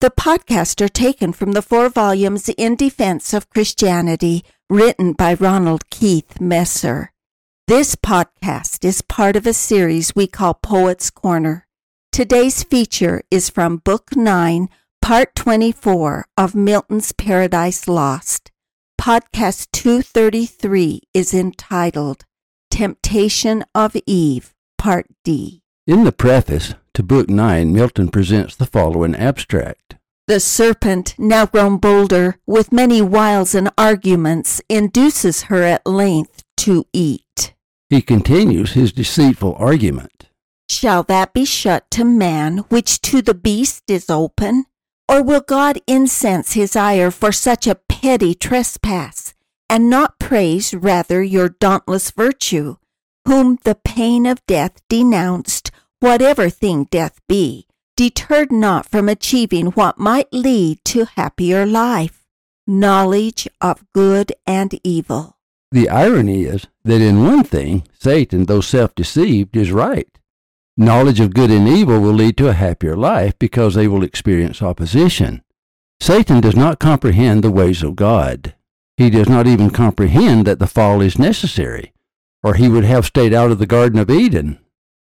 [0.00, 5.90] The podcasts are taken from the four volumes In Defense of Christianity, written by Ronald
[5.90, 7.10] Keith Messer.
[7.66, 11.66] This podcast is part of a series we call Poets Corner.
[12.12, 14.68] Today's feature is from Book 9,
[15.02, 18.52] Part 24 of Milton's Paradise Lost.
[19.00, 22.24] Podcast 233 is entitled
[22.70, 25.62] Temptation of Eve, Part D.
[25.88, 29.96] In the preface to Book 9, Milton presents the following abstract.
[30.26, 36.84] The serpent, now grown bolder, with many wiles and arguments, induces her at length to
[36.92, 37.54] eat.
[37.88, 40.28] He continues his deceitful argument.
[40.68, 44.66] Shall that be shut to man which to the beast is open?
[45.08, 49.32] Or will God incense his ire for such a petty trespass,
[49.70, 52.76] and not praise rather your dauntless virtue,
[53.26, 55.57] whom the pain of death denounced,
[56.00, 62.24] whatever thing death be, deterred not from achieving what might lead to happier life,
[62.66, 65.36] knowledge of good and evil.
[65.72, 70.08] The irony is that in one thing, Satan, though self deceived, is right.
[70.76, 74.62] Knowledge of good and evil will lead to a happier life because they will experience
[74.62, 75.42] opposition.
[76.00, 78.54] Satan does not comprehend the ways of God.
[78.96, 81.92] He does not even comprehend that the fall is necessary,
[82.42, 84.60] or he would have stayed out of the Garden of Eden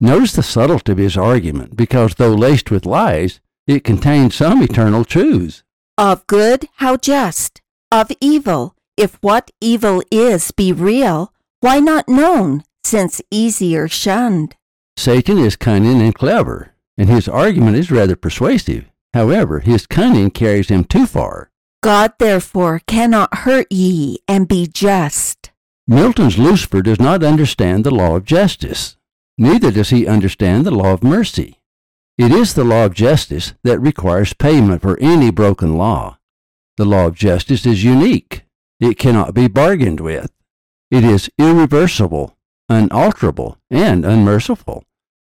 [0.00, 5.04] Notice the subtlety of his argument, because though laced with lies, it contains some eternal
[5.04, 5.62] truths.
[5.98, 7.60] Of good, how just.
[7.92, 14.56] Of evil, if what evil is be real, why not known, since easier shunned?
[14.96, 18.86] Satan is cunning and clever, and his argument is rather persuasive.
[19.12, 21.50] However, his cunning carries him too far.
[21.82, 25.50] God therefore cannot hurt ye and be just.
[25.86, 28.96] Milton's Lucifer does not understand the law of justice.
[29.40, 31.60] Neither does he understand the law of mercy.
[32.18, 36.18] It is the law of justice that requires payment for any broken law.
[36.76, 38.42] The law of justice is unique.
[38.80, 40.30] It cannot be bargained with.
[40.90, 42.36] It is irreversible,
[42.68, 44.84] unalterable, and unmerciful.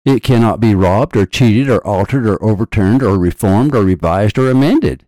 [0.07, 4.51] It cannot be robbed or cheated or altered or overturned or reformed or revised or
[4.51, 5.05] amended.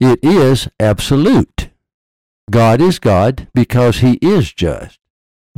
[0.00, 1.68] It is absolute.
[2.50, 4.98] God is God because he is just.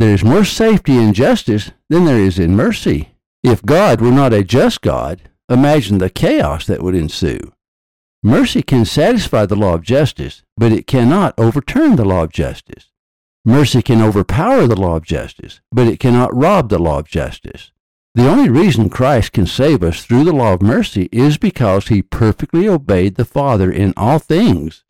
[0.00, 3.10] There is more safety in justice than there is in mercy.
[3.42, 7.52] If God were not a just God, imagine the chaos that would ensue.
[8.22, 12.86] Mercy can satisfy the law of justice, but it cannot overturn the law of justice.
[13.44, 17.70] Mercy can overpower the law of justice, but it cannot rob the law of justice.
[18.14, 22.00] The only reason Christ can save us through the law of mercy is because he
[22.00, 24.82] perfectly obeyed the Father in all things,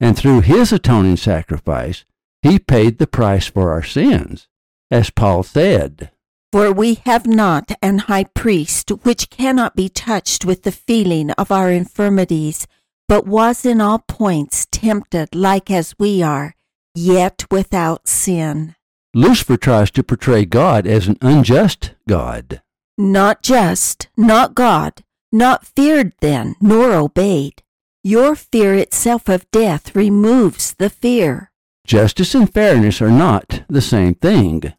[0.00, 2.04] and through his atoning sacrifice,
[2.42, 4.48] he paid the price for our sins
[4.90, 6.10] as Paul said.
[6.52, 11.50] For we have not an high priest which cannot be touched with the feeling of
[11.50, 12.66] our infirmities,
[13.08, 16.54] but was in all points tempted like as we are,
[16.94, 18.74] yet without sin.
[19.14, 22.62] Lucifer tries to portray God as an unjust God.
[22.98, 27.62] Not just, not God, not feared then, nor obeyed.
[28.02, 31.50] Your fear itself of death removes the fear.
[31.86, 34.72] Justice and fairness are not the same thing.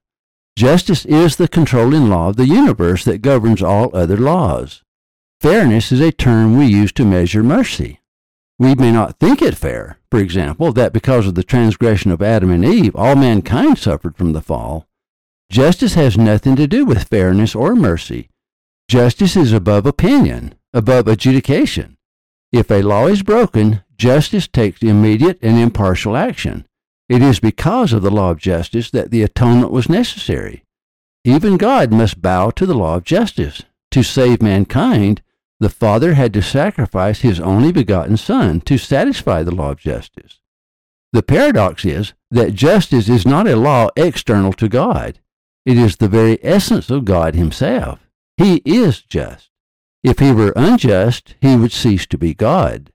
[0.57, 4.83] Justice is the controlling law of the universe that governs all other laws.
[5.39, 8.01] Fairness is a term we use to measure mercy.
[8.59, 12.51] We may not think it fair, for example, that because of the transgression of Adam
[12.51, 14.85] and Eve, all mankind suffered from the fall.
[15.49, 18.29] Justice has nothing to do with fairness or mercy.
[18.89, 21.95] Justice is above opinion, above adjudication.
[22.51, 26.66] If a law is broken, justice takes immediate and impartial action.
[27.09, 30.63] It is because of the law of justice that the atonement was necessary.
[31.23, 33.63] Even God must bow to the law of justice.
[33.91, 35.21] To save mankind,
[35.59, 40.39] the Father had to sacrifice his only begotten Son to satisfy the law of justice.
[41.13, 45.19] The paradox is that justice is not a law external to God.
[45.65, 47.99] It is the very essence of God himself.
[48.35, 49.49] He is just.
[50.03, 52.91] If he were unjust, he would cease to be God.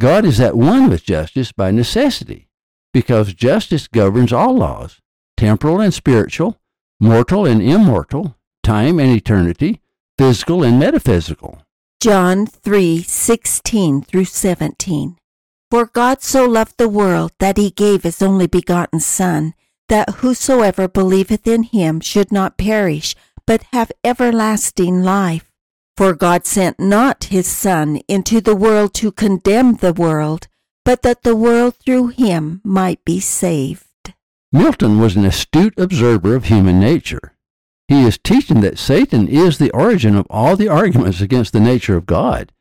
[0.00, 2.48] God is at one with justice by necessity
[2.94, 5.00] because justice governs all laws,
[5.36, 6.60] temporal and spiritual,
[7.00, 9.80] mortal and immortal, time and eternity,
[10.16, 11.60] physical and metaphysical.
[12.00, 15.16] John 3:16 through 17.
[15.70, 19.54] For God so loved the world that he gave his only begotten Son,
[19.88, 25.50] that whosoever believeth in him should not perish, but have everlasting life.
[25.96, 30.46] For God sent not his Son into the world to condemn the world,
[30.84, 34.12] but that the world through him might be saved.
[34.52, 37.32] Milton was an astute observer of human nature.
[37.88, 41.96] He is teaching that Satan is the origin of all the arguments against the nature
[41.96, 42.52] of God.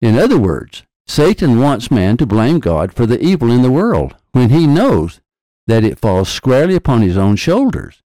[0.00, 4.14] In other words, Satan wants man to blame God for the evil in the world
[4.32, 5.20] when he knows
[5.66, 8.02] that it falls squarely upon his own shoulders.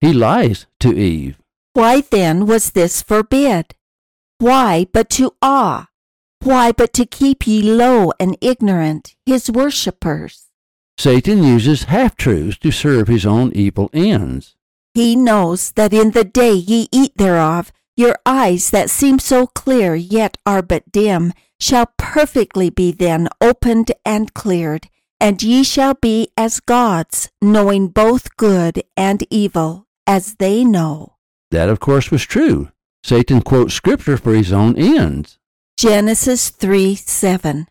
[0.00, 1.38] He lies to Eve.
[1.72, 3.74] Why then was this forbid?
[4.38, 5.88] Why but to awe?
[6.44, 10.48] Why but to keep ye low and ignorant, his worshippers?
[10.98, 14.56] Satan uses half truths to serve his own evil ends.
[14.92, 19.94] He knows that in the day ye eat thereof, your eyes that seem so clear
[19.94, 24.88] yet are but dim, shall perfectly be then opened and cleared,
[25.20, 31.14] and ye shall be as gods, knowing both good and evil, as they know.
[31.52, 32.72] That, of course, was true.
[33.04, 35.38] Satan quotes Scripture for his own ends.
[35.82, 37.66] Genesis 3 7.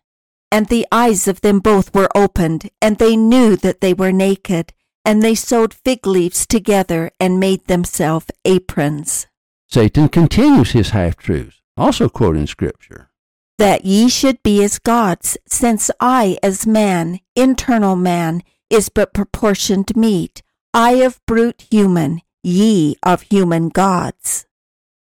[0.52, 4.74] And the eyes of them both were opened, and they knew that they were naked,
[5.06, 9.28] and they sewed fig leaves together and made themselves aprons.
[9.66, 13.12] Satan continues his half truths, also quoting Scripture.
[13.58, 19.96] That ye should be as gods, since I, as man, internal man, is but proportioned
[19.96, 20.44] meat,
[20.74, 24.48] I of brute human, ye of human gods.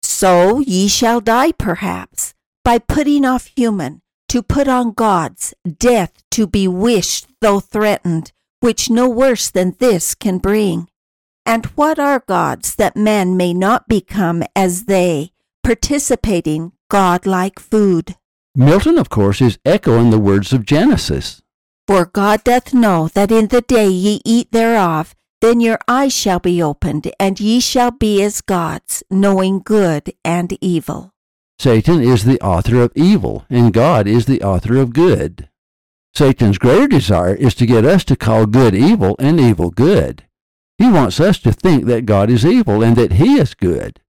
[0.02, 2.33] So ye shall die, perhaps,
[2.64, 8.90] by putting off human, to put on God's, death to be wished though threatened, which
[8.90, 10.88] no worse than this can bring.
[11.46, 15.32] And what are gods that men may not become as they,
[15.62, 18.16] participating God-like food?
[18.54, 21.42] Milton, of course, is echoing the words of Genesis.
[21.86, 26.38] For God doth know that in the day ye eat thereof, then your eyes shall
[26.38, 31.13] be opened, and ye shall be as gods, knowing good and evil.
[31.58, 35.48] Satan is the author of evil, and God is the author of good.
[36.14, 40.24] Satan's greater desire is to get us to call good evil and evil good.
[40.78, 44.00] He wants us to think that God is evil and that He is good.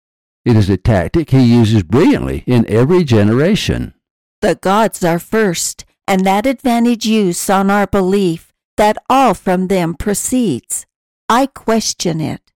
[0.45, 3.95] It is a tactic he uses brilliantly in every generation.
[4.43, 9.95] The gods are first, and that advantage use on our belief that all from them
[9.95, 10.85] proceeds.
[11.31, 12.53] I question it.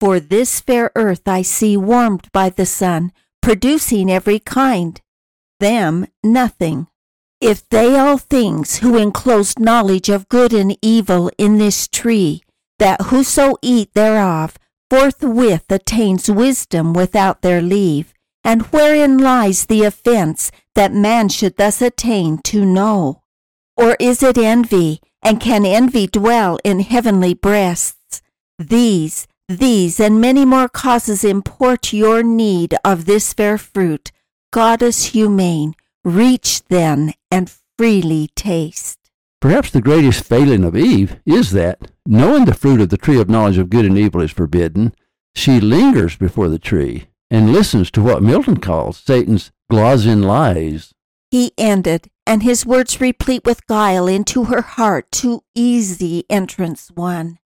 [0.00, 3.12] For this fair earth I see warmed by the sun,
[3.46, 5.00] producing every kind.
[5.60, 6.88] Them nothing.
[7.40, 12.42] If they all things who enclosed knowledge of good and evil in this tree,
[12.80, 14.58] that whoso eat thereof
[14.90, 18.12] forthwith attains wisdom without their leave,
[18.42, 23.22] and wherein lies the offense that man should thus attain to know?
[23.76, 28.22] Or is it envy, and can envy dwell in heavenly breasts?
[28.58, 34.10] These, these, and many more causes import your need of this fair fruit.
[34.52, 38.98] Goddess humane, reach then and freely taste.
[39.40, 43.28] Perhaps the greatest failing of Eve is that, knowing the fruit of the tree of
[43.28, 44.94] knowledge of good and evil is forbidden,
[45.34, 50.92] she lingers before the tree and listens to what Milton calls Satan's glozing lies.
[51.30, 57.38] He ended, and his words replete with guile into her heart too easy entrance won.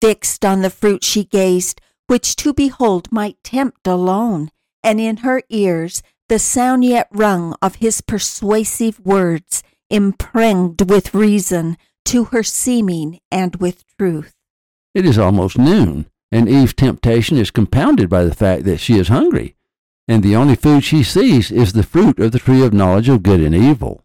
[0.00, 4.50] Fixed on the fruit she gazed, which to behold might tempt alone,
[4.82, 11.76] and in her ears the sound yet rung of his persuasive words, impregned with reason,
[12.04, 14.34] to her seeming and with truth.
[14.94, 19.08] It is almost noon, and Eve's temptation is compounded by the fact that she is
[19.08, 19.56] hungry,
[20.08, 23.22] and the only food she sees is the fruit of the tree of knowledge of
[23.22, 24.04] good and evil.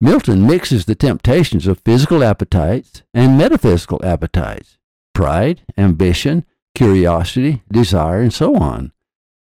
[0.00, 4.78] Milton mixes the temptations of physical appetites and metaphysical appetites,
[5.14, 6.44] pride, ambition,
[6.74, 8.92] curiosity, desire, and so on.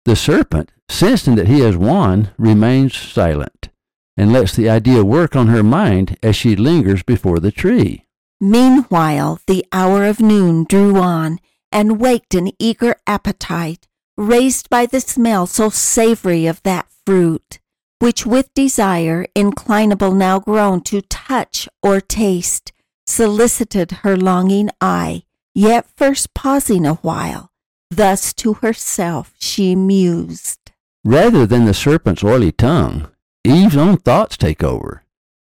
[0.06, 3.70] The serpent, sensing that he has won, remains silent
[4.18, 8.06] and lets the idea work on her mind as she lingers before the tree.
[8.40, 11.40] Meanwhile, the hour of noon drew on,
[11.72, 13.88] and waked an eager appetite,
[14.18, 17.60] raised by the smell so savory of that fruit,
[18.00, 22.74] which with desire, inclinable now grown to touch or taste,
[23.06, 27.52] solicited her longing eye, yet first pausing a while.
[27.90, 30.72] Thus to herself she mused.
[31.04, 33.10] Rather than the serpent's oily tongue,
[33.44, 35.04] Eve's own thoughts take over.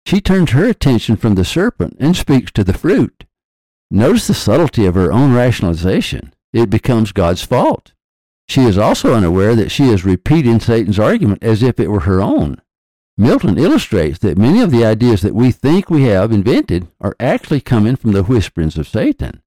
[0.07, 3.25] She turns her attention from the serpent and speaks to the fruit.
[3.91, 6.33] Notice the subtlety of her own rationalization.
[6.53, 7.93] It becomes God's fault.
[8.49, 12.21] She is also unaware that she is repeating Satan's argument as if it were her
[12.21, 12.61] own.
[13.17, 17.61] Milton illustrates that many of the ideas that we think we have invented are actually
[17.61, 19.43] coming from the whisperings of Satan.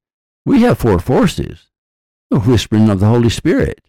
[0.46, 1.68] We have four forces
[2.30, 3.82] the whispering of the Holy Spirit,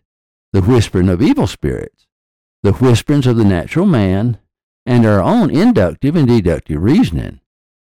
[0.52, 2.06] the whispering of evil spirits,
[2.62, 4.38] the whisperings of the natural man,
[4.84, 7.40] and our own inductive and deductive reasoning.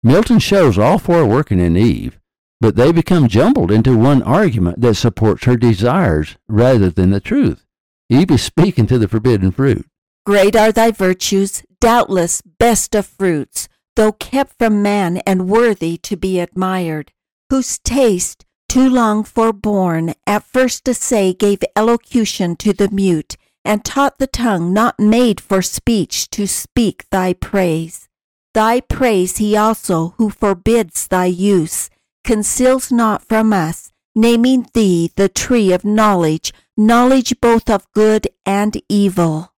[0.02, 2.18] Milton shows all four working in Eve,
[2.60, 7.64] but they become jumbled into one argument that supports her desires rather than the truth.
[8.08, 9.86] Eve is speaking to the forbidden fruit.
[10.26, 16.16] Great are thy virtues, doubtless best of fruits, though kept from man and worthy to
[16.16, 17.12] be admired,
[17.50, 23.84] whose taste, too long forborne, at first to say gave elocution to the mute, and
[23.84, 28.08] taught the tongue not made for speech to speak thy praise.
[28.54, 31.90] Thy praise he also who forbids thy use,
[32.24, 38.80] conceals not from us, naming thee the tree of knowledge, knowledge both of good and
[38.88, 39.50] evil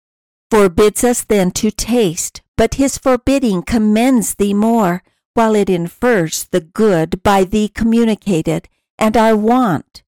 [0.52, 5.02] forbids us then to taste, but his forbidding commends thee more,
[5.34, 8.68] while it infers the good by thee communicated,
[9.02, 10.04] and I want.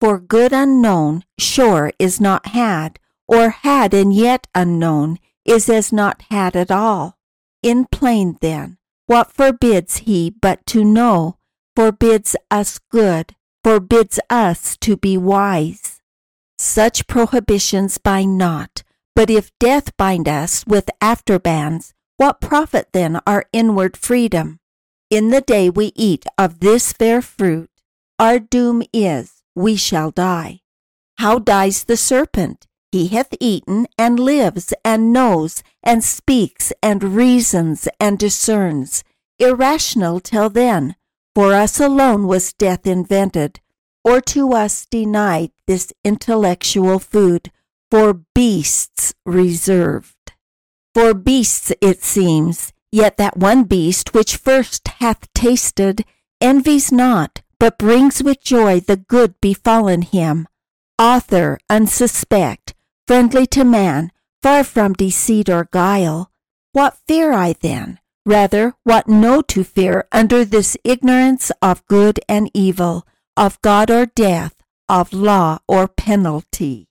[0.00, 6.22] For good unknown, sure is not had, or had and yet unknown, is as not
[6.28, 7.16] had at all.
[7.62, 11.36] In plain then, what forbids he but to know,
[11.76, 16.00] forbids us good, forbids us to be wise.
[16.58, 18.82] Such prohibitions bind not,
[19.14, 24.58] but if death bind us with afterbands, what profit then our inward freedom?
[25.10, 27.68] In the day we eat of this fair fruit,
[28.22, 30.60] our doom is, we shall die.
[31.18, 32.68] How dies the serpent?
[32.92, 39.02] He hath eaten and lives and knows and speaks and reasons and discerns.
[39.40, 40.94] Irrational till then,
[41.34, 43.58] for us alone was death invented,
[44.04, 47.50] or to us denied this intellectual food
[47.90, 50.14] for beasts reserved.
[50.94, 56.04] For beasts it seems, yet that one beast which first hath tasted
[56.40, 60.48] envies not, but brings with joy the good befallen him.
[60.98, 62.72] Author unsuspect,
[63.06, 64.10] friendly to man,
[64.42, 66.28] far from deceit or guile.
[66.72, 68.00] What fear I then?
[68.26, 74.06] Rather, what know to fear under this ignorance of good and evil, of God or
[74.06, 74.56] death,
[74.88, 76.88] of law or penalty?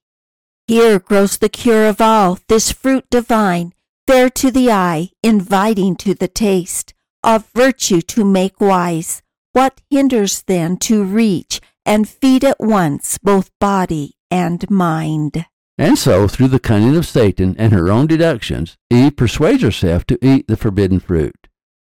[0.67, 3.73] Here grows the cure of all, this fruit divine,
[4.07, 6.93] fair to the eye, inviting to the taste,
[7.25, 9.20] of virtue to make wise.
[9.53, 15.45] What hinders then to reach and feed at once both body and mind?
[15.77, 20.17] And so, through the cunning of Satan and her own deductions, Eve persuades herself to
[20.25, 21.35] eat the forbidden fruit.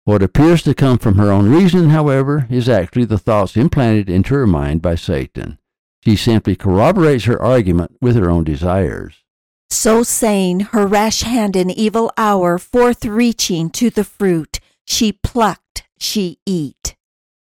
[0.05, 4.35] What appears to come from her own reason, however, is actually the thoughts implanted into
[4.35, 5.59] her mind by Satan.
[6.05, 9.15] She simply corroborates her argument with her own desires.
[9.71, 15.85] So saying, her rash hand in evil hour forth reaching to the fruit, she plucked,
[15.99, 16.84] she eat.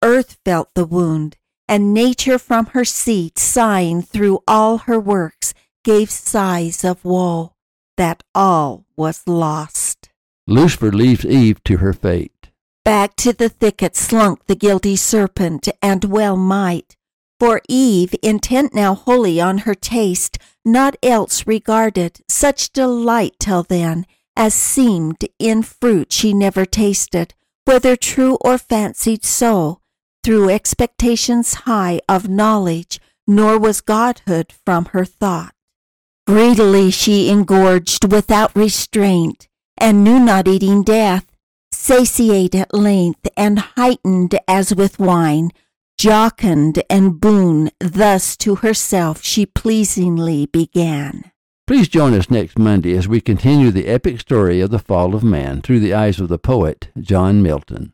[0.03, 5.53] Earth felt the wound, and nature from her seat, sighing through all her works,
[5.83, 7.53] gave sighs of woe,
[7.97, 10.09] that all was lost.
[10.47, 12.49] Lucifer leaves Eve to her fate.
[12.83, 16.95] Back to the thicket slunk the guilty serpent, and well might.
[17.39, 24.05] For Eve, intent now wholly on her taste, not else regarded such delight till then,
[24.35, 27.33] as seemed in fruit she never tasted,
[27.65, 29.80] whether true or fancied so,
[30.23, 35.53] through expectations high of knowledge, nor was godhood from her thought.
[36.27, 39.47] Greedily she engorged without restraint,
[39.77, 41.25] and knew not eating death,
[41.71, 45.49] satiate at length, and heightened as with wine,
[45.99, 51.31] jocund and boon, thus to herself she pleasingly began.
[51.67, 55.23] Please join us next Monday as we continue the epic story of the fall of
[55.23, 57.93] man through the eyes of the poet John Milton.